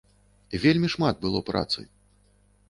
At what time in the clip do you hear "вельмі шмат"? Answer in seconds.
0.63-1.15